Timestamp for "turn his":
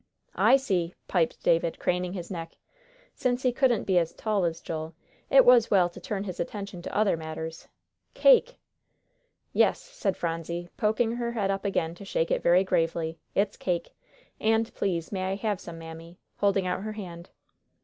5.99-6.39